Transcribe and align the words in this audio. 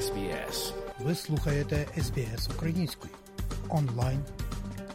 SBS. 0.00 0.72
Ви 1.00 1.14
слухаєте 1.14 1.86
СБС 2.02 2.48
українською 2.56 3.14
онлайн 3.68 4.24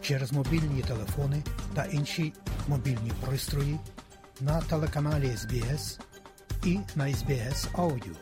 через 0.01 0.31
мобільні 0.31 0.81
телефони 0.81 1.44
та 1.76 1.85
інші 1.85 2.33
мобільні 2.67 3.12
пристрої 3.26 3.79
на 4.39 4.62
телеканалі 4.62 5.38
СБС 5.38 5.99
і 6.65 6.79
на 6.96 7.05
SBS 7.05 7.71
Audio. 7.71 8.15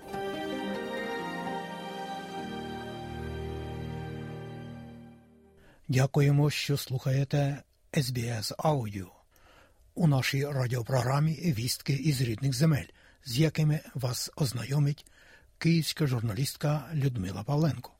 Дякуємо, 5.88 6.50
що 6.50 6.78
слухаєте 6.78 7.64
SBS 7.94 8.56
Audio. 8.56 9.06
У 9.96 10.08
нашій 10.08 10.46
радіопрограмі 10.46 11.34
вістки 11.34 11.94
із 11.94 12.22
рідних 12.22 12.54
земель, 12.54 12.88
з 13.26 13.40
якими 13.40 13.80
вас 13.96 14.32
ознайомить 14.36 15.06
київська 15.64 16.08
журналістка 16.08 16.86
Людмила 16.94 17.44
Павленко. 17.44 17.92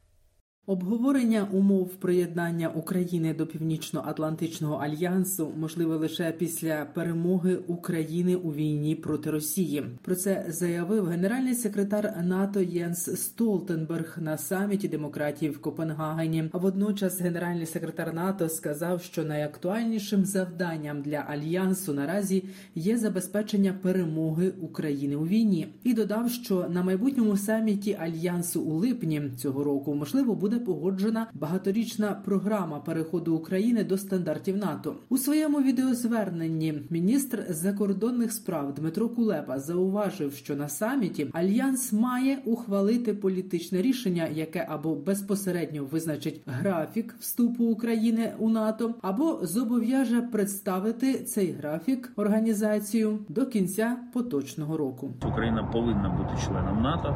Обговорення 0.66 1.48
умов 1.52 1.90
приєднання 1.90 2.70
України 2.70 3.34
до 3.34 3.48
Північно-Атлантичного 3.48 4.76
альянсу 4.76 5.52
можливе 5.60 5.96
лише 5.96 6.32
після 6.32 6.86
перемоги 6.94 7.56
України 7.56 8.36
у 8.36 8.54
війні 8.54 8.96
проти 8.96 9.32
Росії. 9.32 9.84
Про 10.02 10.16
це 10.16 10.46
заявив 10.48 11.06
генеральний 11.06 11.56
секретар 11.56 12.14
НАТО 12.24 12.62
Єнс 12.62 13.22
Столтенберг 13.22 14.18
на 14.22 14.38
саміті 14.38 14.88
демократії 14.88 15.52
в 15.52 15.62
Копенгагені. 15.62 16.50
А 16.52 16.58
водночас 16.58 17.22
генеральний 17.22 17.66
секретар 17.66 18.14
НАТО 18.14 18.50
сказав, 18.50 19.02
що 19.02 19.24
найактуальнішим 19.24 20.26
завданням 20.26 21.02
для 21.02 21.18
альянсу 21.18 21.94
наразі 21.94 22.44
є 22.76 22.98
забезпечення 22.98 23.74
перемоги 23.82 24.54
України 24.62 25.16
у 25.16 25.28
війні, 25.28 25.68
і 25.84 25.94
додав, 25.94 26.32
що 26.32 26.66
на 26.70 26.84
майбутньому 26.84 27.38
саміті 27.38 27.98
альянсу 28.00 28.62
у 28.62 28.74
липні 28.74 29.22
цього 29.38 29.64
року 29.64 29.96
можливо 29.96 30.36
буде 30.36 30.53
буде 30.54 30.66
погоджена 30.66 31.28
багаторічна 31.34 32.22
програма 32.26 32.80
переходу 32.80 33.36
України 33.36 33.84
до 33.84 33.98
стандартів 33.98 34.58
НАТО. 34.58 34.96
У 35.10 35.18
своєму 35.18 35.62
відеозверненні 35.62 36.74
міністр 36.90 37.46
закордонних 37.50 38.32
справ 38.32 38.74
Дмитро 38.74 39.10
Кулеба 39.10 39.60
зауважив, 39.60 40.34
що 40.34 40.56
на 40.56 40.70
саміті 40.70 41.30
альянс 41.34 41.94
має 41.94 42.38
ухвалити 42.46 43.14
політичне 43.14 43.82
рішення, 43.82 44.28
яке 44.34 44.68
або 44.70 44.96
безпосередньо 44.96 45.86
визначить 45.92 46.42
графік 46.46 47.16
вступу 47.20 47.66
України 47.66 48.34
у 48.40 48.50
НАТО, 48.50 48.96
або 49.02 49.40
зобов'яже 49.42 50.22
представити 50.22 51.14
цей 51.14 51.52
графік 51.52 52.12
організацію 52.16 53.20
до 53.30 53.46
кінця 53.46 53.98
поточного 54.14 54.78
року. 54.78 55.14
Україна 55.32 55.64
повинна 55.74 56.10
бути 56.10 56.46
членом 56.46 56.84
НАТО, 56.84 57.16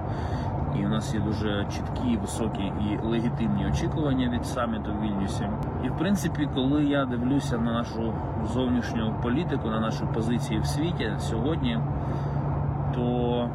і 0.82 0.86
у 0.86 0.90
нас 0.90 1.14
є 1.14 1.20
дуже 1.20 1.66
чіткі, 1.66 2.18
високі 2.18 2.64
і 2.64 3.08
легітимні 3.08 3.68
очікування 3.68 4.30
від 4.30 4.46
саміту 4.46 4.92
в 4.94 5.02
Вільнюсі. 5.02 5.50
І 5.84 5.90
в 5.90 5.98
принципі, 5.98 6.50
коли 6.56 6.86
я 6.86 7.06
дивлюся 7.06 7.58
на 7.58 7.74
нашу 7.74 8.14
зовнішню 8.54 9.16
політику, 9.24 9.70
на 9.70 9.80
наші 9.80 10.04
позиції 10.14 10.60
в 10.60 10.66
світі 10.66 11.14
сьогодні, 11.20 11.80
то 12.96 13.50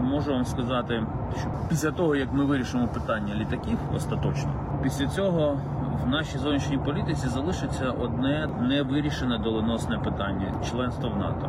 можу 0.00 0.32
вам 0.32 0.44
сказати, 0.44 1.02
що 1.38 1.48
після 1.68 1.90
того 1.90 2.16
як 2.16 2.32
ми 2.32 2.44
вирішимо 2.44 2.88
питання 2.88 3.34
літаків 3.34 3.78
остаточно, 3.96 4.50
після 4.82 5.06
цього 5.06 5.58
в 6.04 6.08
нашій 6.08 6.38
зовнішній 6.38 6.78
політиці 6.78 7.28
залишиться 7.28 7.90
одне 7.90 8.48
невирішене 8.60 9.38
доленосне 9.38 9.98
питання 9.98 10.54
членство 10.70 11.10
в 11.10 11.18
НАТО. 11.18 11.48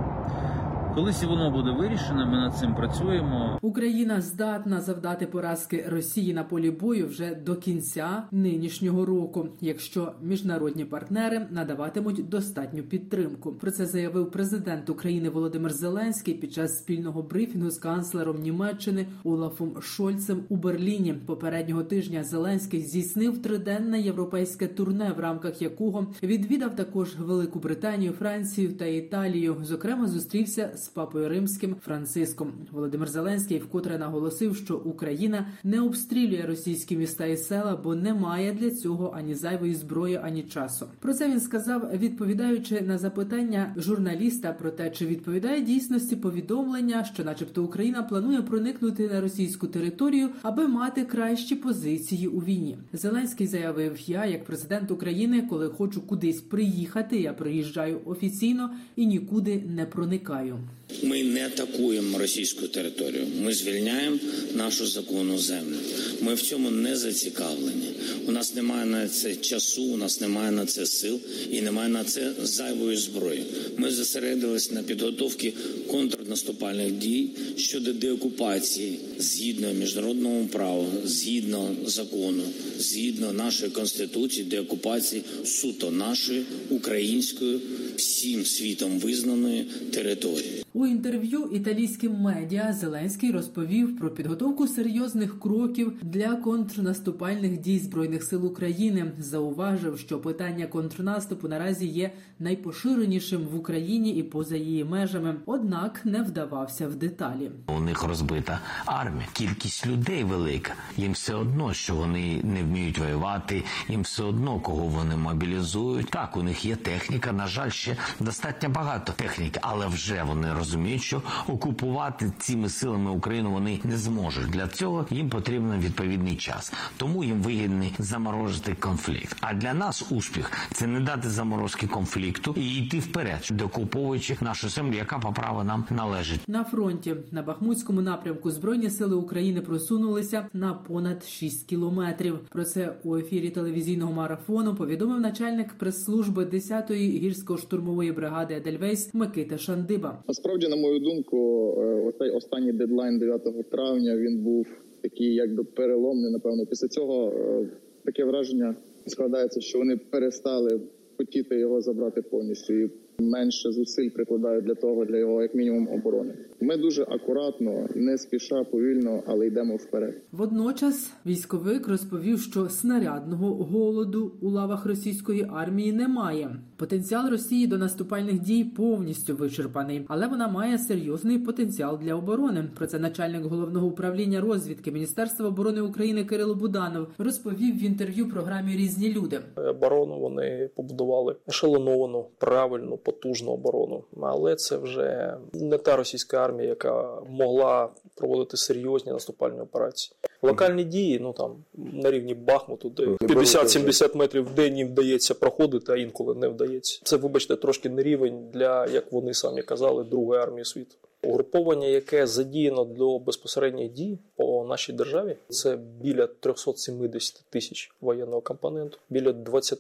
Колись 0.95 1.23
воно 1.23 1.51
буде 1.51 1.71
вирішено, 1.71 2.25
ми 2.25 2.37
над 2.37 2.55
цим 2.55 2.75
працюємо. 2.75 3.59
Україна 3.61 4.21
здатна 4.21 4.81
завдати 4.81 5.25
поразки 5.25 5.85
Росії 5.89 6.33
на 6.33 6.43
полі 6.43 6.71
бою 6.71 7.07
вже 7.07 7.35
до 7.35 7.55
кінця 7.55 8.23
нинішнього 8.31 9.05
року, 9.05 9.47
якщо 9.61 10.11
міжнародні 10.21 10.85
партнери 10.85 11.47
надаватимуть 11.51 12.29
достатню 12.29 12.83
підтримку. 12.83 13.53
Про 13.53 13.71
це 13.71 13.85
заявив 13.85 14.31
президент 14.31 14.89
України 14.89 15.29
Володимир 15.29 15.73
Зеленський 15.73 16.33
під 16.33 16.53
час 16.53 16.77
спільного 16.77 17.21
брифінгу 17.21 17.69
з 17.69 17.77
канцлером 17.77 18.41
Німеччини 18.41 19.07
Олафом 19.23 19.81
Шольцем 19.81 20.43
у 20.49 20.55
Берліні. 20.55 21.13
Попереднього 21.13 21.83
тижня 21.83 22.23
Зеленський 22.23 22.81
здійснив 22.81 23.41
триденне 23.41 24.01
європейське 24.01 24.67
турне, 24.67 25.13
в 25.17 25.19
рамках 25.19 25.61
якого 25.61 26.07
відвідав 26.23 26.75
також 26.75 27.15
Велику 27.15 27.59
Британію, 27.59 28.11
Францію 28.11 28.73
та 28.73 28.85
Італію. 28.85 29.57
Зокрема, 29.61 30.07
зустрівся 30.07 30.71
з 30.75 30.82
папою 30.87 31.29
римським 31.29 31.75
Франциском. 31.81 32.53
Володимир 32.71 33.09
Зеленський 33.09 33.59
вкотре 33.59 33.97
наголосив, 33.97 34.55
що 34.55 34.77
Україна 34.77 35.47
не 35.63 35.81
обстрілює 35.81 36.45
російські 36.47 36.97
міста 36.97 37.25
і 37.25 37.37
села, 37.37 37.79
бо 37.83 37.95
не 37.95 38.13
має 38.13 38.53
для 38.53 38.71
цього 38.71 39.13
ані 39.17 39.35
зайвої 39.35 39.73
зброї, 39.73 40.19
ані 40.23 40.43
часу. 40.43 40.85
Про 40.99 41.13
це 41.13 41.29
він 41.29 41.39
сказав, 41.39 41.89
відповідаючи 41.97 42.81
на 42.81 42.97
запитання 42.97 43.73
журналіста 43.77 44.53
про 44.53 44.71
те, 44.71 44.89
чи 44.89 45.05
відповідає 45.05 45.61
дійсності 45.61 46.15
повідомлення, 46.15 47.03
що, 47.03 47.23
начебто, 47.23 47.63
Україна 47.63 48.03
планує 48.03 48.41
проникнути 48.41 49.07
на 49.07 49.21
російську 49.21 49.67
територію, 49.67 50.29
аби 50.41 50.67
мати 50.67 51.03
кращі 51.03 51.55
позиції 51.55 52.27
у 52.27 52.39
війні. 52.39 52.77
Зеленський 52.93 53.47
заявив: 53.47 53.99
Я, 54.09 54.25
як 54.25 54.45
президент 54.45 54.91
України, 54.91 55.41
коли 55.49 55.69
хочу 55.69 56.01
кудись 56.01 56.41
приїхати, 56.41 57.21
я 57.21 57.33
приїжджаю 57.33 58.01
офіційно 58.05 58.69
і 58.95 59.05
нікуди 59.05 59.63
не 59.67 59.85
проникаю. 59.85 60.59
Ми 61.03 61.23
не 61.23 61.45
атакуємо 61.45 62.17
російську 62.17 62.67
територію. 62.67 63.27
Ми 63.41 63.53
звільняємо 63.53 64.19
нашу 64.53 64.87
законну 64.87 65.39
землю. 65.39 65.75
Ми 66.21 66.33
в 66.33 66.41
цьому 66.41 66.71
не 66.71 66.95
зацікавлені. 66.95 67.89
У 68.27 68.31
нас 68.31 68.55
немає 68.55 68.85
на 68.85 69.07
це 69.07 69.35
часу, 69.35 69.83
у 69.83 69.97
нас 69.97 70.21
немає 70.21 70.51
на 70.51 70.65
це 70.65 70.85
сил 70.85 71.19
і 71.51 71.61
немає 71.61 71.89
на 71.89 72.03
це 72.03 72.31
зайвої 72.43 72.97
зброї. 72.97 73.43
Ми 73.77 73.91
зосередились 73.91 74.71
на 74.71 74.83
підготовці 74.83 75.53
контрнаступальних 75.87 76.91
дій 76.91 77.29
щодо 77.57 77.93
деокупації 77.93 78.99
згідно 79.19 79.73
міжнародному 79.73 80.47
праву, 80.47 80.87
згідно 81.05 81.75
закону, 81.85 82.43
згідно 82.79 83.33
нашої 83.33 83.71
конституції, 83.71 84.45
деокупації 84.45 85.23
суто 85.45 85.91
нашої 85.91 86.43
української 86.69 87.59
всім 87.95 88.45
світом 88.45 88.99
визнаної 88.99 89.65
території. 89.91 90.62
У 90.75 90.85
інтерв'ю 90.85 91.49
італійським 91.51 92.15
медіа 92.21 92.73
Зеленський 92.73 93.31
розповів 93.31 93.97
про 93.99 94.09
підготовку 94.09 94.67
серйозних 94.67 95.39
кроків 95.39 95.93
для 96.01 96.35
контрнаступальних 96.35 97.59
дій 97.59 97.79
збройних 97.79 98.23
сил 98.23 98.45
України. 98.45 99.11
Зауважив, 99.19 99.99
що 99.99 100.19
питання 100.19 100.67
контрнаступу 100.67 101.47
наразі 101.47 101.87
є 101.87 102.11
найпоширенішим 102.39 103.47
в 103.47 103.55
Україні 103.55 104.09
і 104.09 104.23
поза 104.23 104.55
її 104.55 104.83
межами 104.83 105.35
однак 105.45 106.01
не 106.05 106.21
вдавався 106.21 106.87
в 106.87 106.95
деталі. 106.95 107.51
У 107.67 107.79
них 107.79 108.03
розбита 108.03 108.59
армія, 108.85 109.27
кількість 109.33 109.87
людей 109.87 110.23
велика. 110.23 110.73
Їм 110.97 111.11
все 111.11 111.35
одно, 111.35 111.73
що 111.73 111.95
вони 111.95 112.41
не 112.43 112.63
вміють 112.63 112.97
воювати. 112.97 113.63
Їм 113.89 114.01
все 114.01 114.23
одно 114.23 114.59
кого 114.59 114.87
вони 114.87 115.15
мобілізують. 115.15 116.09
Так, 116.09 116.37
у 116.37 116.43
них 116.43 116.65
є 116.65 116.75
техніка. 116.75 117.31
На 117.31 117.47
жаль, 117.47 117.69
ще 117.69 117.97
достатньо 118.19 118.69
багато 118.69 119.13
техніки, 119.13 119.59
але 119.63 119.87
вже 119.87 120.23
вони 120.23 120.53
розуміють, 120.63 121.01
що 121.01 121.21
окупувати 121.47 122.31
цими 122.39 122.69
силами 122.69 123.11
Україну 123.11 123.51
вони 123.51 123.79
не 123.83 123.97
зможуть. 123.97 124.49
Для 124.49 124.67
цього 124.67 125.05
їм 125.09 125.29
потрібен 125.29 125.79
відповідний 125.79 126.35
час. 126.35 126.73
Тому 126.97 127.23
їм 127.23 127.41
вигідно 127.41 127.85
заморозити 127.99 128.75
конфлікт. 128.79 129.37
А 129.41 129.53
для 129.53 129.73
нас 129.73 130.05
успіх 130.11 130.51
це 130.71 130.87
не 130.87 130.99
дати 130.99 131.29
заморозки 131.29 131.87
конфлікту 131.87 132.55
і 132.57 132.77
йти 132.77 132.99
вперед, 132.99 133.47
докуповуючи 133.51 134.37
нашу 134.41 134.69
землю, 134.69 134.95
яка 134.95 135.19
по 135.19 135.33
праву 135.33 135.63
нам 135.63 135.85
належить. 135.89 136.41
На 136.47 136.63
фронті 136.63 137.15
на 137.31 137.41
Бахмутському 137.41 138.01
напрямку 138.01 138.51
збройні 138.51 138.89
сили 138.89 139.15
України 139.15 139.61
просунулися 139.61 140.47
на 140.53 140.73
понад 140.73 141.25
6 141.25 141.67
кілометрів. 141.67 142.39
Про 142.49 142.63
це 142.63 142.95
у 143.03 143.17
ефірі 143.17 143.49
телевізійного 143.49 144.13
марафону 144.13 144.75
повідомив 144.75 145.19
начальник 145.19 145.73
прес-служби 145.73 146.45
10-ї 146.45 147.23
гірсько-штурмової 147.23 148.15
бригади 148.15 148.53
Едельвейс 148.53 149.13
Микита 149.13 149.57
Шандиба. 149.57 150.23
Насправді, 150.53 150.75
на 150.75 150.87
мою 150.87 150.99
думку, 150.99 151.37
е, 151.77 152.07
оцей 152.07 152.29
останній 152.29 152.71
дедлайн 152.71 153.19
9 153.19 153.69
травня 153.71 154.17
він 154.17 154.37
був 154.37 154.67
такий, 155.01 155.33
якби 155.33 155.63
переломний. 155.63 156.31
Напевно, 156.31 156.65
після 156.65 156.87
цього 156.87 157.31
е, 157.31 157.69
таке 158.05 158.23
враження 158.25 158.75
складається, 159.07 159.61
що 159.61 159.77
вони 159.77 159.97
перестали 159.97 160.81
хотіти 161.17 161.59
його 161.59 161.81
забрати 161.81 162.21
повністю. 162.21 162.73
І 162.73 162.89
менше 163.19 163.71
зусиль 163.71 164.09
прикладають 164.09 164.65
для 164.65 164.75
того, 164.75 165.05
для 165.05 165.17
його 165.17 165.41
як 165.41 165.55
мінімум 165.55 165.87
оборони. 165.87 166.33
Ми 166.61 166.77
дуже 166.77 167.03
акуратно, 167.03 167.87
не 167.95 168.17
спіша, 168.17 168.63
повільно, 168.63 169.23
але 169.25 169.47
йдемо 169.47 169.75
вперед. 169.75 170.15
Водночас 170.31 171.13
військовик 171.25 171.87
розповів, 171.87 172.39
що 172.39 172.69
снарядного 172.69 173.53
голоду 173.53 174.31
у 174.41 174.49
лавах 174.49 174.85
російської 174.85 175.47
армії 175.53 175.93
немає. 175.93 176.55
Потенціал 176.75 177.29
Росії 177.29 177.67
до 177.67 177.77
наступальних 177.77 178.39
дій 178.39 178.63
повністю 178.63 179.35
вичерпаний, 179.35 180.05
але 180.07 180.27
вона 180.27 180.47
має 180.47 180.77
серйозний 180.77 181.39
потенціал 181.39 181.99
для 182.03 182.15
оборони. 182.15 182.69
Про 182.77 182.87
це 182.87 182.99
начальник 182.99 183.43
головного 183.43 183.87
управління 183.87 184.41
розвідки 184.41 184.91
Міністерства 184.91 185.47
оборони 185.47 185.81
України 185.81 186.25
Кирило 186.25 186.55
Буданов 186.55 187.07
розповів 187.17 187.79
в 187.79 187.83
інтерв'ю 187.83 188.29
програмі 188.29 188.75
Різні 188.75 189.13
люди. 189.13 189.39
Оборону 189.55 190.19
вони 190.19 190.69
побудували 190.75 191.35
ешелоновану, 191.49 192.25
правильну, 192.37 192.97
потужну 193.03 193.51
оборону. 193.51 194.03
Але 194.21 194.55
це 194.55 194.77
вже 194.77 195.37
не 195.53 195.77
та 195.77 195.95
російська 195.95 196.37
армія, 196.37 196.69
яка 196.69 197.21
могла 197.29 197.89
проводити 198.15 198.57
серйозні 198.57 199.11
наступальні 199.11 199.59
операції. 199.59 200.15
Локальні 200.41 200.83
дії, 200.83 201.19
ну 201.19 201.33
там 201.33 201.55
на 201.73 202.11
рівні 202.11 202.33
Бахмуту, 202.33 202.89
де 202.89 203.03
50-70 203.05 204.17
метрів 204.17 204.45
в 204.45 204.53
день 204.53 204.77
їм 204.77 204.87
вдається 204.87 205.33
проходити, 205.33 205.93
а 205.93 205.95
інколи 205.95 206.35
не 206.35 206.47
вдається. 206.47 207.01
Це, 207.03 207.17
вибачте, 207.17 207.55
трошки 207.55 207.89
не 207.89 208.03
рівень 208.03 208.49
для, 208.53 208.85
як 208.85 209.11
вони 209.11 209.33
самі 209.33 209.61
казали, 209.61 210.03
другої 210.03 210.41
армії 210.41 210.65
світу. 210.65 210.95
Угруповання, 211.23 211.87
яке 211.87 212.27
задіяно 212.27 212.83
до 212.83 213.19
безпосередніх 213.19 213.91
дій 213.91 214.19
по 214.35 214.65
нашій 214.69 214.93
державі, 214.93 215.35
це 215.49 215.77
біля 216.01 216.27
370 216.27 217.43
тисяч 217.49 217.91
воєнного 218.01 218.41
компоненту, 218.41 218.97
біля 219.09 219.31
20, 219.33 219.79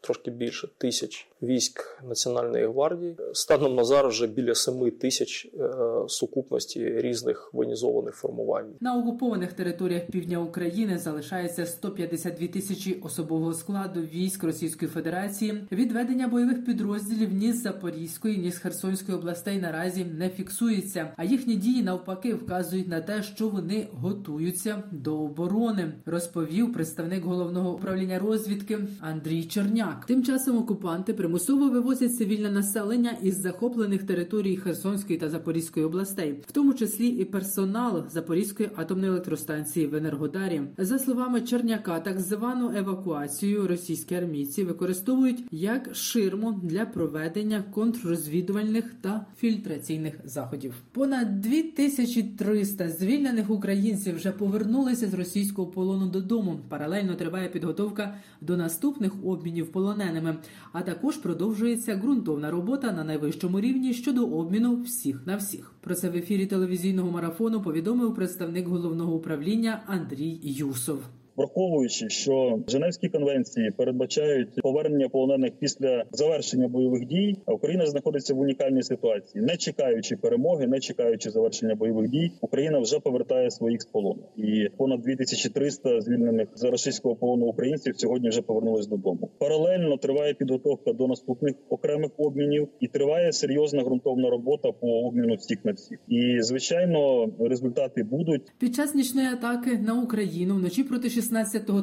трошки 0.00 0.30
більше 0.30 0.68
тисяч 0.78 1.28
військ 1.42 2.02
Національної 2.08 2.66
гвардії. 2.66 3.16
Станом 3.32 3.74
на 3.74 3.84
зараз 3.84 4.12
вже 4.12 4.26
біля 4.26 4.54
7 4.54 4.90
тисяч 4.90 5.48
е, 5.60 5.70
сукупності 6.08 7.00
різних 7.00 7.50
воєнізованих 7.52 8.14
формувань. 8.14 8.72
На 8.80 8.98
окупованих 8.98 9.52
територіях 9.52 10.06
півдня 10.06 10.38
України 10.38 10.98
залишається 10.98 11.66
152 11.66 12.48
тисячі 12.48 12.94
особового 12.94 13.54
складу 13.54 14.00
військ 14.00 14.44
Російської 14.44 14.90
Федерації. 14.90 15.64
Відведення 15.72 16.28
бойових 16.28 16.64
підрозділів 16.64 17.32
ні 17.32 17.52
з 17.52 17.62
Запорізької, 17.62 18.38
ні 18.38 18.50
з 18.50 18.58
Херсонської 18.58 19.18
областей 19.18 19.60
наразі 19.60 20.04
не 20.04 20.28
фіксується. 20.28 21.12
А 21.16 21.24
їхні 21.24 21.56
дії 21.56 21.82
навпаки 21.82 22.34
вказують 22.34 22.88
на 22.88 23.00
те, 23.00 23.22
що 23.22 23.48
вони 23.48 23.87
готуються 23.92 24.82
до 24.92 25.18
оборони, 25.18 25.92
розповів 26.06 26.72
представник 26.72 27.24
головного 27.24 27.74
управління 27.74 28.18
розвідки 28.18 28.78
Андрій 29.00 29.44
Черняк. 29.44 30.04
Тим 30.06 30.24
часом 30.24 30.58
окупанти 30.58 31.14
примусово 31.14 31.68
вивозять 31.68 32.16
цивільне 32.16 32.50
населення 32.50 33.16
із 33.22 33.40
захоплених 33.40 34.02
територій 34.02 34.56
Херсонської 34.56 35.18
та 35.18 35.30
Запорізької 35.30 35.86
областей, 35.86 36.42
в 36.48 36.52
тому 36.52 36.74
числі 36.74 37.08
і 37.08 37.24
персонал 37.24 38.04
Запорізької 38.10 38.70
атомної 38.76 39.10
електростанції 39.10 39.86
в 39.86 39.94
Енергодарі. 39.94 40.62
За 40.78 40.98
словами 40.98 41.40
Черняка, 41.40 42.00
так 42.00 42.20
звану 42.20 42.72
евакуацію 42.76 43.66
російські 43.68 44.14
армійці 44.14 44.64
використовують 44.64 45.44
як 45.50 45.94
ширму 45.94 46.60
для 46.62 46.86
проведення 46.86 47.64
контррозвідувальних 47.74 48.84
та 49.00 49.26
фільтраційних 49.36 50.14
заходів. 50.24 50.74
Понад 50.92 51.40
2300 51.40 52.88
звільнених 52.88 53.50
українців 53.50 53.77
вже 54.12 54.32
повернулися 54.32 55.08
з 55.08 55.14
російського 55.14 55.68
полону 55.68 56.06
додому. 56.06 56.60
Паралельно 56.68 57.14
триває 57.14 57.48
підготовка 57.48 58.14
до 58.40 58.56
наступних 58.56 59.12
обмінів 59.24 59.72
полоненими, 59.72 60.36
а 60.72 60.82
також 60.82 61.16
продовжується 61.16 61.96
ґрунтовна 61.96 62.50
робота 62.50 62.92
на 62.92 63.04
найвищому 63.04 63.60
рівні 63.60 63.94
щодо 63.94 64.26
обміну 64.26 64.82
всіх 64.82 65.26
на 65.26 65.36
всіх. 65.36 65.72
Про 65.80 65.94
це 65.94 66.10
в 66.10 66.16
ефірі 66.16 66.46
телевізійного 66.46 67.10
марафону 67.10 67.62
повідомив 67.62 68.14
представник 68.14 68.68
головного 68.68 69.14
управління 69.14 69.82
Андрій 69.86 70.40
Юсов. 70.42 71.17
Враховуючи, 71.38 72.08
що 72.08 72.58
Женевські 72.68 73.08
конвенції 73.08 73.70
передбачають 73.70 74.48
повернення 74.62 75.08
полонених 75.08 75.52
після 75.58 76.04
завершення 76.12 76.68
бойових 76.68 77.06
дій, 77.06 77.36
а 77.46 77.52
Україна 77.52 77.86
знаходиться 77.86 78.34
в 78.34 78.40
унікальній 78.40 78.82
ситуації, 78.82 79.44
не 79.44 79.56
чекаючи 79.56 80.16
перемоги, 80.16 80.66
не 80.66 80.80
чекаючи 80.80 81.30
завершення 81.30 81.74
бойових 81.74 82.10
дій, 82.10 82.32
Україна 82.40 82.78
вже 82.78 83.00
повертає 83.00 83.50
своїх 83.50 83.82
з 83.82 83.84
полону. 83.84 84.22
І 84.36 84.68
понад 84.76 85.02
2300 85.02 86.00
звільнених 86.00 86.48
за 86.54 86.70
російського 86.70 87.16
полону 87.16 87.46
українців 87.46 87.94
сьогодні 87.96 88.28
вже 88.28 88.42
повернулись 88.42 88.86
додому. 88.86 89.30
Паралельно 89.38 89.96
триває 89.96 90.34
підготовка 90.34 90.92
до 90.92 91.06
наступних 91.06 91.54
окремих 91.68 92.10
обмінів, 92.16 92.68
і 92.80 92.88
триває 92.88 93.32
серйозна 93.32 93.82
ґрунтовна 93.82 94.30
робота 94.30 94.72
по 94.72 94.86
обміну 94.86 95.34
всіх 95.34 95.64
на 95.64 95.72
всіх. 95.72 95.98
І 96.08 96.42
звичайно, 96.42 97.28
результати 97.40 98.02
будуть. 98.02 98.42
Під 98.58 98.74
час 98.74 98.94
нічної 98.94 99.28
атаки 99.28 99.78
на 99.78 100.02
Україну 100.02 100.54
вночі 100.54 100.84
проти 100.84 101.10
16 101.10 101.27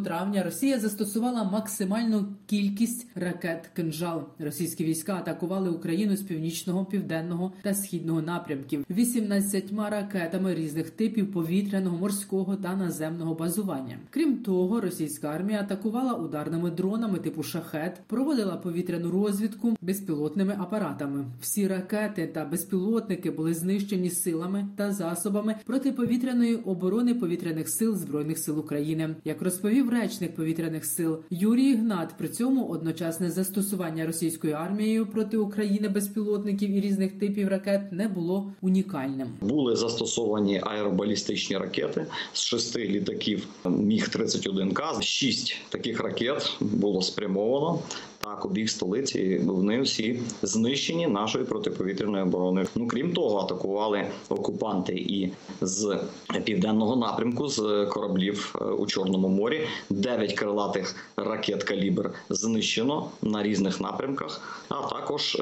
травня 0.04 0.44
Росія 0.44 0.80
застосувала 0.80 1.44
максимальну 1.44 2.26
кількість 2.46 3.08
ракет 3.16 3.70
кинжал. 3.76 4.24
Російські 4.40 4.86
війська 4.86 5.14
атакували 5.14 5.70
Україну 5.70 6.16
з 6.18 6.22
північного, 6.22 6.86
південного 6.86 7.52
та 7.62 7.74
східного 7.74 8.22
напрямків 8.22 8.86
18 8.90 9.72
ракетами 9.90 10.56
різних 10.56 10.90
типів 10.90 11.32
повітряного, 11.32 11.98
морського 11.98 12.56
та 12.56 12.76
наземного 12.76 13.34
базування. 13.34 13.98
Крім 14.10 14.38
того, 14.38 14.82
російська 14.82 15.28
армія 15.28 15.60
атакувала 15.60 16.14
ударними 16.14 16.72
дронами 16.72 17.20
типу 17.20 17.44
шахет, 17.44 18.02
проводила 18.08 18.56
повітряну 18.56 19.12
розвідку 19.12 19.78
безпілотними 19.82 20.56
апаратами. 20.60 21.26
Всі 21.42 21.68
ракети 21.68 22.28
та 22.28 22.46
безпілотники 22.46 23.32
були 23.32 23.54
знищені 23.54 24.10
силами 24.10 24.68
та 24.76 24.92
засобами 24.92 25.56
протиповітряної 25.66 26.56
оборони 26.56 27.14
повітряних 27.14 27.70
сил 27.70 27.96
збройних 27.96 28.38
сил 28.38 28.60
України. 28.60 29.16
Як 29.36 29.42
розповів 29.42 29.90
речник 29.90 30.36
повітряних 30.36 30.86
сил 30.86 31.20
Юрій 31.30 31.72
Ігнат, 31.72 32.10
при 32.18 32.28
цьому 32.28 32.68
одночасне 32.68 33.32
застосування 33.32 34.06
російською 34.06 34.54
армією 34.54 35.06
проти 35.06 35.38
України 35.38 35.90
безпілотників 35.90 36.70
і 36.70 36.82
різних 36.82 37.20
типів 37.20 37.48
ракет 37.48 37.92
не 37.92 38.08
було 38.08 38.52
унікальним. 38.62 39.28
Були 39.42 39.76
застосовані 39.76 40.62
аеробалістичні 40.66 41.58
ракети 41.58 42.06
з 42.34 42.42
шести 42.42 42.88
літаків 42.88 43.48
Міг 43.66 44.10
31 44.10 44.74
к 44.74 45.02
Шість 45.02 45.56
таких 45.70 46.00
ракет 46.00 46.58
було 46.60 47.02
спрямовано. 47.02 47.80
Так, 48.26 48.46
у 48.46 48.68
столиці 48.68 49.42
вони 49.46 49.82
всі 49.82 50.20
знищені 50.42 51.08
нашою 51.08 51.46
протиповітряною 51.46 52.24
обороною. 52.24 52.68
Ну 52.76 52.88
крім 52.88 53.14
того, 53.14 53.40
атакували 53.40 54.08
окупанти 54.30 54.94
і 54.94 55.32
з 55.62 56.00
південного 56.44 56.96
напрямку 56.96 57.48
з 57.48 57.86
кораблів 57.86 58.56
у 58.80 58.86
Чорному 58.86 59.28
морі. 59.28 59.68
Дев'ять 59.90 60.34
крилатих 60.34 60.96
ракет 61.18 61.64
калібр 61.64 62.12
знищено 62.30 63.10
на 63.22 63.44
різних 63.44 63.82
напрямках. 63.82 64.64
А 64.70 64.88
також 64.88 65.38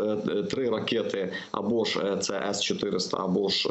три 0.52 0.70
ракети 0.70 1.34
або 1.52 1.86
ж 1.86 2.18
це 2.22 2.48
С 2.50 2.62
400 2.62 3.18
або 3.18 3.50
ж 3.50 3.70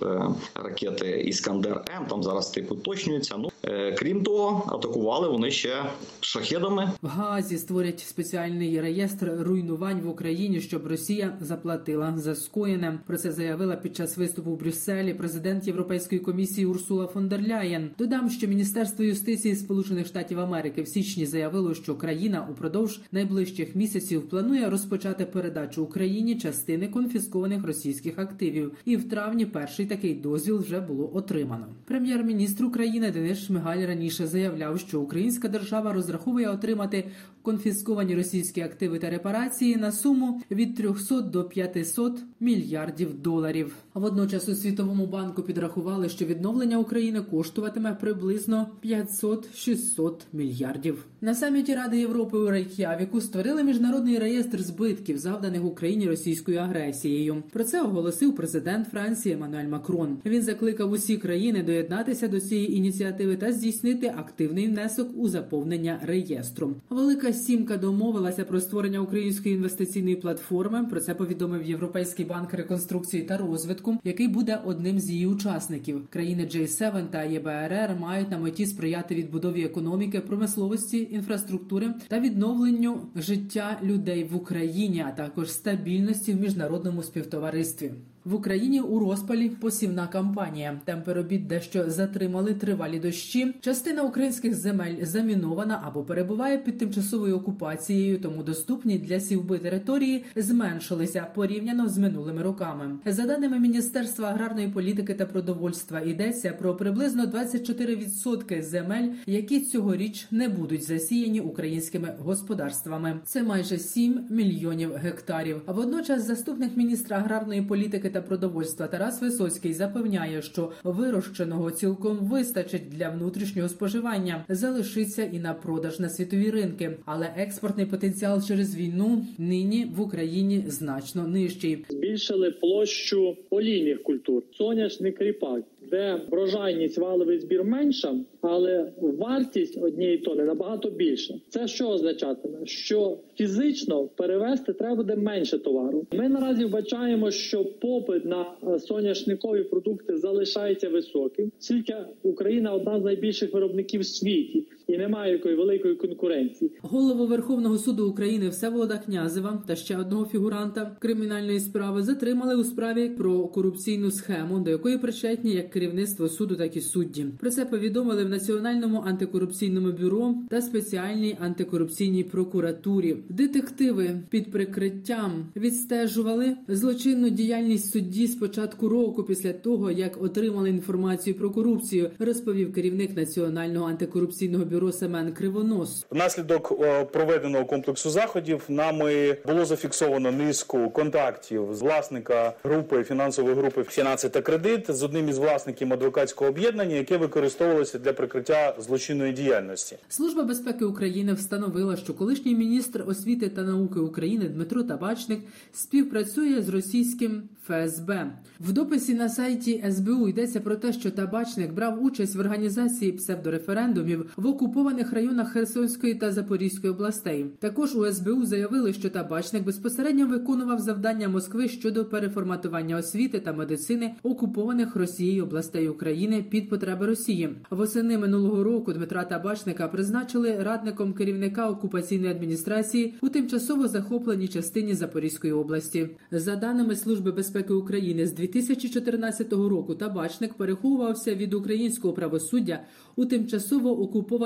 ракети 0.54 1.10
Іскандер 1.20 1.84
М. 1.96 2.06
Там 2.06 2.22
зараз 2.22 2.50
типу 2.50 2.74
уточнюється. 2.74 3.36
Ну 3.38 3.50
крім 3.98 4.22
того, 4.22 4.76
атакували 4.76 5.28
вони 5.28 5.50
ще 5.50 5.84
шахедами. 6.20 6.92
В 7.02 7.06
Газі 7.06 7.58
створять 7.58 8.00
спеціальний 8.00 8.80
реєстр 8.80 9.01
руйнувань 9.22 10.00
в 10.00 10.08
Україні, 10.08 10.60
щоб 10.60 10.86
Росія 10.86 11.36
заплатила 11.40 12.14
за 12.16 12.34
скоєне. 12.34 13.00
Про 13.06 13.16
це 13.16 13.32
заявила 13.32 13.76
під 13.76 13.96
час 13.96 14.16
виступу 14.16 14.50
в 14.50 14.58
Брюсселі 14.58 15.14
президент 15.14 15.66
Європейської 15.66 16.20
комісії 16.20 16.66
Урсула 16.66 17.06
фон 17.06 17.28
дер 17.28 17.42
Ляєн. 17.48 17.90
Додам, 17.98 18.30
що 18.30 18.46
Міністерство 18.46 19.04
юстиції 19.04 19.56
Сполучених 19.56 20.06
Штатів 20.06 20.40
Америки 20.40 20.82
в 20.82 20.88
січні 20.88 21.26
заявило, 21.26 21.74
що 21.74 21.94
країна 21.94 22.46
упродовж 22.50 23.00
найближчих 23.12 23.76
місяців 23.76 24.28
планує 24.28 24.70
розпочати 24.70 25.24
передачу 25.24 25.82
Україні 25.82 26.38
частини 26.38 26.88
конфіскованих 26.88 27.66
російських 27.66 28.18
активів. 28.18 28.72
І 28.84 28.96
в 28.96 29.08
травні 29.08 29.46
перший 29.46 29.86
такий 29.86 30.14
дозвіл 30.14 30.58
вже 30.58 30.80
було 30.80 31.10
отримано. 31.14 31.66
Прем'єр-міністр 31.84 32.64
України 32.64 33.10
Денис 33.10 33.38
Шмигаль 33.38 33.86
раніше 33.86 34.26
заявляв, 34.26 34.78
що 34.80 35.00
українська 35.00 35.48
держава 35.48 35.92
розраховує 35.92 36.48
отримати 36.48 37.04
конфісковані 37.42 38.14
російські 38.14 38.60
активи 38.60 38.91
та 38.98 39.10
репарації 39.10 39.76
на 39.76 39.92
суму 39.92 40.42
від 40.50 40.76
300 40.76 41.20
до 41.20 41.44
500 41.44 42.22
мільярдів 42.40 43.22
доларів. 43.22 43.74
Водночас 43.94 44.48
у 44.48 44.54
світовому 44.54 45.06
банку 45.06 45.42
підрахували, 45.42 46.08
що 46.08 46.24
відновлення 46.24 46.78
України 46.78 47.20
коштуватиме 47.20 47.94
приблизно 47.94 48.66
500-600 48.84 50.12
мільярдів. 50.32 51.04
На 51.20 51.34
саміті 51.34 51.74
Ради 51.74 51.98
Європи 51.98 52.38
у 52.38 52.50
Рейк'явіку 52.50 53.20
створили 53.20 53.62
міжнародний 53.62 54.18
реєстр 54.18 54.62
збитків, 54.62 55.18
завданих 55.18 55.64
Україні 55.64 56.08
російською 56.08 56.58
агресією. 56.58 57.42
Про 57.52 57.64
це 57.64 57.82
оголосив 57.82 58.36
президент 58.36 58.88
Франції 58.88 59.34
Еммануель 59.34 59.68
Макрон. 59.68 60.18
Він 60.26 60.42
закликав 60.42 60.90
усі 60.90 61.16
країни 61.16 61.62
доєднатися 61.62 62.28
до 62.28 62.40
цієї 62.40 62.76
ініціативи 62.76 63.36
та 63.36 63.52
здійснити 63.52 64.14
активний 64.16 64.68
внесок 64.68 65.08
у 65.16 65.28
заповнення 65.28 66.00
реєстру. 66.02 66.74
Велика 66.90 67.32
сімка 67.32 67.76
домовилася 67.76 68.44
про 68.44 68.60
створення 68.60 68.81
створення 68.82 69.00
української 69.00 69.54
інвестиційної 69.54 70.16
платформи. 70.16 70.84
Про 70.84 71.00
це 71.00 71.14
повідомив 71.14 71.62
Європейський 71.62 72.24
банк 72.24 72.54
реконструкції 72.54 73.22
та 73.22 73.36
розвитку, 73.36 73.98
який 74.04 74.28
буде 74.28 74.58
одним 74.64 75.00
з 75.00 75.10
її 75.10 75.26
учасників. 75.26 76.06
Країни 76.10 76.42
J7 76.42 77.06
та 77.10 77.22
ЄБРР 77.22 77.96
мають 78.00 78.30
на 78.30 78.38
меті 78.38 78.66
сприяти 78.66 79.14
відбудові 79.14 79.64
економіки, 79.64 80.20
промисловості, 80.20 81.08
інфраструктури 81.12 81.94
та 82.08 82.20
відновленню 82.20 83.00
життя 83.16 83.78
людей 83.82 84.24
в 84.24 84.36
Україні, 84.36 85.04
а 85.08 85.10
також 85.10 85.52
стабільності 85.52 86.32
в 86.32 86.40
міжнародному 86.40 87.02
співтоваристві. 87.02 87.92
В 88.24 88.34
Україні 88.34 88.80
у 88.80 88.98
розпалі 88.98 89.48
посівна 89.48 90.06
кампанія. 90.06 90.80
Темпи 90.84 91.12
робіт 91.12 91.46
дещо 91.46 91.90
затримали 91.90 92.54
тривалі 92.54 92.98
дощі. 92.98 93.54
Частина 93.60 94.02
українських 94.02 94.54
земель 94.54 95.04
замінована 95.04 95.82
або 95.84 96.02
перебуває 96.02 96.58
під 96.58 96.78
тимчасовою 96.78 97.36
окупацією, 97.36 98.18
тому 98.18 98.42
доступні 98.42 98.98
для 98.98 99.20
сівби 99.20 99.58
території 99.58 100.24
зменшилися 100.36 101.26
порівняно 101.34 101.88
з 101.88 101.98
минулими 101.98 102.42
роками. 102.42 102.98
За 103.06 103.26
даними 103.26 103.58
Міністерства 103.58 104.28
аграрної 104.28 104.68
політики 104.68 105.14
та 105.14 105.26
продовольства, 105.26 106.00
йдеться 106.00 106.52
про 106.52 106.76
приблизно 106.76 107.26
24% 107.26 108.62
земель, 108.62 109.08
які 109.26 109.60
цьогоріч 109.60 110.26
не 110.30 110.48
будуть 110.48 110.82
засіяні 110.82 111.40
українськими 111.40 112.14
господарствами. 112.18 113.20
Це 113.24 113.42
майже 113.42 113.78
7 113.78 114.26
мільйонів 114.30 114.94
гектарів. 114.94 115.62
А 115.66 115.72
водночас 115.72 116.26
заступник 116.26 116.76
міністра 116.76 117.16
аграрної 117.16 117.62
політики 117.62 118.11
та 118.12 118.22
продовольства 118.22 118.86
Тарас 118.86 119.22
Висоцький 119.22 119.72
запевняє, 119.72 120.42
що 120.42 120.72
вирощеного 120.84 121.70
цілком 121.70 122.16
вистачить 122.16 122.88
для 122.88 123.10
внутрішнього 123.10 123.68
споживання, 123.68 124.44
залишиться 124.48 125.24
і 125.24 125.38
на 125.38 125.54
продаж 125.54 126.00
на 126.00 126.08
світові 126.08 126.50
ринки. 126.50 126.96
Але 127.04 127.34
експортний 127.36 127.86
потенціал 127.86 128.42
через 128.42 128.76
війну 128.76 129.26
нині 129.38 129.86
в 129.96 130.00
Україні 130.00 130.64
значно 130.66 131.26
нижчий. 131.26 131.84
Збільшили 131.88 132.50
площу 132.50 133.36
олійних 133.50 134.02
культур, 134.02 134.42
соняшник 134.52 135.20
ріпак, 135.20 135.62
де 135.92 136.20
врожайність 136.30 136.98
валовий 136.98 137.38
збір 137.38 137.64
менша, 137.64 138.14
але 138.40 138.92
вартість 138.96 139.78
однієї 139.82 140.18
тони 140.18 140.44
набагато 140.44 140.90
більша. 140.90 141.34
Це 141.48 141.68
що 141.68 141.88
означатиме? 141.88 142.58
Що 142.66 143.18
фізично 143.36 144.08
перевести 144.16 144.72
треба 144.72 144.96
буде 144.96 145.16
менше 145.16 145.58
товару. 145.58 146.06
Ми 146.12 146.28
наразі 146.28 146.64
вбачаємо, 146.64 147.30
що 147.30 147.64
попит 147.64 148.24
на 148.24 148.46
е, 148.62 148.78
соняшникові 148.78 149.64
продукти 149.64 150.16
залишається 150.16 150.88
високим, 150.88 151.52
оскільки 151.60 151.94
Україна 152.22 152.72
одна 152.72 153.00
з 153.00 153.04
найбільших 153.04 153.54
виробників 153.54 154.00
в 154.00 154.06
світі 154.06 154.66
і 154.92 154.98
немає 154.98 155.32
якої 155.32 155.54
великої 155.54 155.94
конкуренції. 155.94 156.70
Голову 156.82 157.26
Верховного 157.26 157.78
суду 157.78 158.08
України 158.08 158.48
Всеволода 158.48 158.98
Князева 158.98 159.62
та 159.66 159.76
ще 159.76 159.96
одного 159.96 160.26
фігуранта 160.26 160.96
кримінальної 160.98 161.60
справи 161.60 162.02
затримали 162.02 162.56
у 162.56 162.64
справі 162.64 163.08
про 163.08 163.46
корупційну 163.46 164.10
схему, 164.10 164.60
до 164.60 164.70
якої 164.70 164.98
причетні 164.98 165.54
як 165.54 165.70
керівництво 165.70 166.28
суду, 166.28 166.56
так 166.56 166.76
і 166.76 166.80
судді. 166.80 167.26
Про 167.40 167.50
це 167.50 167.64
повідомили 167.64 168.24
в 168.24 168.28
Національному 168.28 169.02
антикорупційному 169.06 169.92
бюро 169.92 170.34
та 170.50 170.62
спеціальній 170.62 171.36
антикорупційній 171.40 172.24
прокуратурі. 172.24 173.16
Детективи 173.28 174.20
під 174.30 174.50
прикриттям 174.50 175.46
відстежували 175.56 176.56
злочинну 176.68 177.30
діяльність 177.30 177.90
судді 177.90 178.26
з 178.26 178.34
початку 178.34 178.88
року, 178.88 179.22
після 179.22 179.52
того 179.52 179.90
як 179.90 180.22
отримали 180.22 180.70
інформацію 180.70 181.34
про 181.34 181.50
корупцію, 181.50 182.10
розповів 182.18 182.72
керівник 182.72 183.16
Національного 183.16 183.86
антикорупційного 183.86 184.64
бюро 184.64 184.81
Семен 184.90 185.32
Кривонос. 185.32 186.06
Внаслідок 186.10 186.72
е, 186.80 187.04
проведеного 187.04 187.64
комплексу 187.64 188.10
заходів 188.10 188.62
нами 188.68 189.36
було 189.46 189.64
зафіксовано 189.64 190.32
низку 190.32 190.90
контактів 190.90 191.68
з 191.72 191.82
власника 191.82 192.54
групи 192.64 193.04
фінансової 193.04 193.54
групи 193.54 193.82
«Фінанси 193.82 194.28
та 194.28 194.42
кредит 194.42 194.90
з 194.90 195.02
одним 195.02 195.28
із 195.28 195.38
власників 195.38 195.92
адвокатського 195.92 196.50
об'єднання, 196.50 196.96
яке 196.96 197.16
використовувалося 197.16 197.98
для 197.98 198.12
прикриття 198.12 198.74
злочинної 198.78 199.32
діяльності. 199.32 199.96
Служба 200.08 200.42
безпеки 200.42 200.84
України 200.84 201.32
встановила, 201.32 201.96
що 201.96 202.14
колишній 202.14 202.54
міністр 202.54 203.04
освіти 203.06 203.48
та 203.48 203.62
науки 203.62 204.00
України 204.00 204.48
Дмитро 204.48 204.82
Табачник 204.82 205.40
співпрацює 205.72 206.62
з 206.62 206.68
російським 206.68 207.42
ФСБ. 207.66 208.30
В 208.60 208.72
дописі 208.72 209.14
на 209.14 209.28
сайті 209.28 209.84
СБУ 209.90 210.28
йдеться 210.28 210.60
про 210.60 210.76
те, 210.76 210.92
що 210.92 211.10
табачник 211.10 211.72
брав 211.72 212.04
участь 212.04 212.36
в 212.36 212.40
організації 212.40 213.12
псевдореферендумів 213.12 214.30
в 214.36 214.46
окупованих 214.62 215.12
районах 215.12 215.48
Херсонської 215.48 216.14
та 216.14 216.32
Запорізької 216.32 216.92
областей. 216.92 217.46
Також 217.58 217.96
у 217.96 218.12
СБУ 218.12 218.44
заявили, 218.44 218.92
що 218.92 219.10
табачник 219.10 219.64
безпосередньо 219.64 220.26
виконував 220.26 220.78
завдання 220.78 221.28
Москви 221.28 221.68
щодо 221.68 222.04
переформатування 222.04 222.96
освіти 222.96 223.40
та 223.40 223.52
медицини 223.52 224.14
окупованих 224.22 224.96
Росією 224.96 225.44
областей 225.44 225.88
України 225.88 226.44
під 226.50 226.68
потреби 226.68 227.06
Росії. 227.06 227.56
Восени 227.70 228.18
минулого 228.18 228.64
року 228.64 228.92
Дмитра 228.92 229.24
Табачника 229.24 229.88
призначили 229.88 230.62
радником 230.62 231.12
керівника 231.12 231.70
окупаційної 231.70 232.30
адміністрації 232.30 233.14
у 233.20 233.28
тимчасово 233.28 233.88
захопленій 233.88 234.48
частині 234.48 234.94
Запорізької 234.94 235.52
області. 235.52 236.08
За 236.30 236.56
даними 236.56 236.96
Служби 236.96 237.32
безпеки 237.32 237.72
України, 237.72 238.26
з 238.26 238.32
2014 238.32 239.52
року 239.52 239.94
табачник 239.94 240.54
переховувався 240.54 241.34
від 241.34 241.54
українського 241.54 242.14
правосуддя 242.14 242.80
у 243.16 243.24
тимчасово 243.24 243.98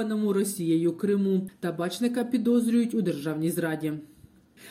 окупованому 0.06 0.32
Росією 0.32 0.96
Криму. 0.96 1.50
Табачника 1.60 2.24
підозрюють 2.24 2.94
у 2.94 3.02
державній 3.02 3.50
зраді. 3.50 3.92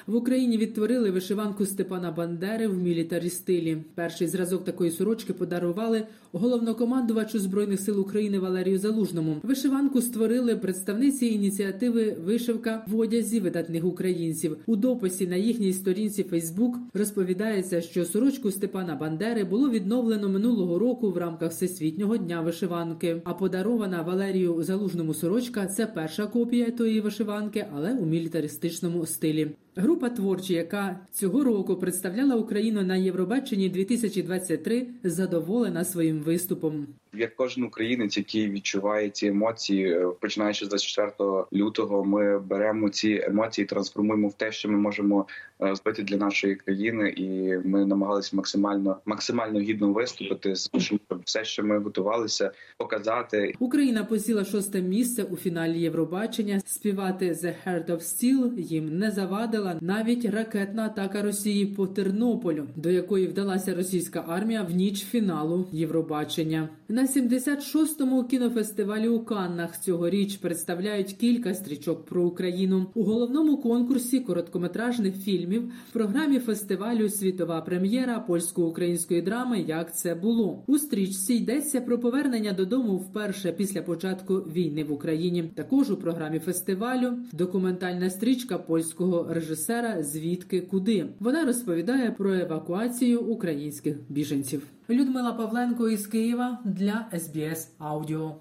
В 0.07 0.15
Україні 0.15 0.57
відтворили 0.57 1.11
вишиванку 1.11 1.65
Степана 1.65 2.11
Бандери 2.11 2.67
в 2.67 2.77
мілітарі 2.77 3.29
стилі. 3.29 3.77
Перший 3.95 4.27
зразок 4.27 4.65
такої 4.65 4.91
сорочки 4.91 5.33
подарували 5.33 6.03
головнокомандувачу 6.31 7.39
збройних 7.39 7.79
сил 7.79 7.99
України 7.99 8.39
Валерію 8.39 8.79
Залужному. 8.79 9.37
Вишиванку 9.43 10.01
створили 10.01 10.55
представниці 10.55 11.25
ініціативи 11.25 12.17
Вишивка 12.25 12.85
в 12.87 12.99
одязі 12.99 13.39
видатних 13.39 13.85
українців. 13.85 14.57
У 14.65 14.75
дописі 14.75 15.27
на 15.27 15.35
їхній 15.35 15.73
сторінці 15.73 16.23
Фейсбук 16.23 16.75
розповідається, 16.93 17.81
що 17.81 18.05
сорочку 18.05 18.51
Степана 18.51 18.95
Бандери 18.95 19.43
було 19.43 19.69
відновлено 19.69 20.29
минулого 20.29 20.79
року 20.79 21.11
в 21.11 21.17
рамках 21.17 21.51
всесвітнього 21.51 22.17
дня 22.17 22.41
вишиванки. 22.41 23.21
А 23.23 23.33
подарована 23.33 24.01
Валерію 24.01 24.63
Залужному 24.63 25.13
сорочка 25.13 25.65
це 25.67 25.85
перша 25.85 26.27
копія 26.27 26.71
тої 26.71 27.01
вишиванки, 27.01 27.65
але 27.75 27.93
у 27.93 28.05
мілітаристичному 28.05 29.05
стилі. 29.05 29.51
Група 29.77 30.09
творчі, 30.09 30.53
яка 30.53 30.99
цього 31.11 31.43
року 31.43 31.75
представляла 31.75 32.35
Україну 32.35 32.83
на 32.83 32.95
Євробаченні 32.95 33.69
2023, 33.69 34.87
задоволена 35.03 35.83
своїм 35.83 36.19
виступом. 36.19 36.87
Як 37.17 37.35
кожен 37.35 37.63
українець, 37.63 38.17
який 38.17 38.49
відчуває 38.49 39.09
ці 39.09 39.27
емоції, 39.27 39.91
е, 39.91 40.07
починаючи 40.21 40.65
з 40.65 40.69
24 40.69 41.45
лютого, 41.53 42.05
ми 42.05 42.39
беремо 42.39 42.89
ці 42.89 43.21
емоції, 43.27 43.65
трансформуємо 43.65 44.27
в 44.27 44.33
те, 44.33 44.51
що 44.51 44.69
ми 44.69 44.77
можемо 44.77 45.27
е, 45.61 45.75
зробити 45.75 46.03
для 46.03 46.17
нашої 46.17 46.55
країни, 46.55 47.13
і 47.17 47.57
ми 47.67 47.85
намагалися 47.85 48.35
максимально 48.35 48.97
максимально 49.05 49.59
гідно 49.59 49.93
виступити, 49.93 50.55
щоб 50.77 50.99
все, 51.25 51.45
що 51.45 51.63
ми 51.63 51.79
готувалися, 51.79 52.51
показати. 52.77 53.53
Україна 53.59 54.03
посіла 54.03 54.45
шосте 54.45 54.81
місце 54.81 55.23
у 55.23 55.37
фіналі 55.37 55.79
Євробачення. 55.79 56.61
Співати 56.65 57.31
«The 57.31 57.53
Heart 57.65 57.85
of 57.85 57.99
Steel» 57.99 58.59
їм 58.59 58.97
не 58.97 59.11
завадила 59.11 59.77
навіть 59.81 60.25
ракетна 60.25 60.85
атака 60.85 61.21
Росії 61.21 61.65
по 61.65 61.87
Тернополю, 61.87 62.67
до 62.75 62.89
якої 62.89 63.27
вдалася 63.27 63.75
російська 63.75 64.25
армія 64.27 64.63
в 64.63 64.71
ніч 64.71 65.05
фіналу 65.05 65.67
Євробачення. 65.71 66.69
На 67.05 67.11
76-му 67.11 68.23
кінофестивалі 68.23 69.07
у 69.07 69.19
Каннах 69.19 69.79
цьогоріч 69.79 70.37
представляють 70.37 71.13
кілька 71.13 71.53
стрічок 71.53 72.05
про 72.05 72.23
Україну 72.23 72.85
у 72.93 73.03
головному 73.03 73.57
конкурсі 73.57 74.19
короткометражних 74.19 75.15
фільмів 75.15 75.71
в 75.89 75.93
програмі 75.93 76.39
фестивалю 76.39 77.09
Світова 77.09 77.61
прем'єра 77.61 78.19
польсько-української 78.19 79.21
драми 79.21 79.59
Як 79.59 79.97
це 79.97 80.15
було 80.15 80.63
у 80.67 80.77
стрічці 80.77 81.33
йдеться 81.33 81.81
про 81.81 81.99
повернення 81.99 82.53
додому 82.53 82.97
вперше 82.97 83.51
після 83.51 83.81
початку 83.81 84.35
війни 84.35 84.83
в 84.83 84.91
Україні. 84.91 85.43
Також 85.55 85.91
у 85.91 85.97
програмі 85.97 86.39
фестивалю 86.39 87.17
документальна 87.33 88.09
стрічка 88.09 88.57
польського 88.57 89.27
режисера 89.29 90.03
Звідки 90.03 90.61
куди 90.61 91.05
вона 91.19 91.45
розповідає 91.45 92.11
про 92.11 92.33
евакуацію 92.33 93.19
українських 93.19 93.97
біженців. 94.09 94.74
Людмила 94.89 95.33
Павленко 95.33 95.89
із 95.89 96.07
Києва 96.07 96.59
для 96.65 97.05
СБС 97.19 97.71
Аудіо. 97.79 98.35